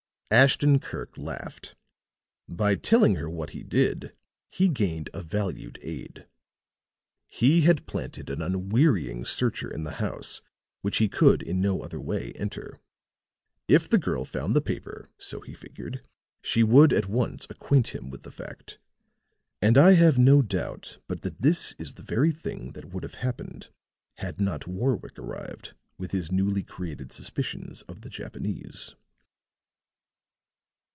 Ashton 0.33 0.79
Kirk 0.79 1.17
laughed. 1.17 1.75
"By 2.47 2.75
telling 2.75 3.15
her 3.15 3.29
what 3.29 3.49
he 3.49 3.63
did, 3.63 4.13
he 4.49 4.69
gained 4.69 5.09
a 5.13 5.21
valued 5.21 5.77
aide. 5.81 6.25
He 7.27 7.63
had 7.63 7.85
planted 7.85 8.29
an 8.29 8.41
unwearying 8.41 9.25
searcher 9.25 9.69
in 9.69 9.83
the 9.83 9.95
house 9.99 10.41
which 10.83 10.99
he 10.99 11.09
could 11.09 11.41
in 11.41 11.59
no 11.59 11.81
other 11.81 11.99
way 11.99 12.31
enter. 12.37 12.79
If 13.67 13.89
the 13.89 13.97
girl 13.97 14.23
found 14.23 14.55
the 14.55 14.61
paper, 14.61 15.09
so 15.17 15.41
he 15.41 15.53
figured, 15.53 16.01
she 16.41 16.63
would 16.63 16.93
at 16.93 17.09
once 17.09 17.45
acquaint 17.49 17.89
him 17.89 18.09
with 18.09 18.23
the 18.23 18.31
fact. 18.31 18.79
And 19.61 19.77
I 19.77 19.95
have 19.95 20.17
no 20.17 20.41
doubt 20.41 20.99
but 21.09 21.23
that 21.23 21.41
this 21.41 21.73
is 21.73 21.95
the 21.95 22.03
very 22.03 22.31
thing 22.31 22.71
that 22.71 22.93
would 22.93 23.03
have 23.03 23.15
happened 23.15 23.67
had 24.19 24.39
not 24.39 24.65
Warwick 24.65 25.19
arrived 25.19 25.73
with 25.97 26.11
his 26.11 26.31
newly 26.31 26.63
created 26.63 27.11
suspicions 27.11 27.81
of 27.81 27.99
the 27.99 28.09
Japanese." 28.09 28.95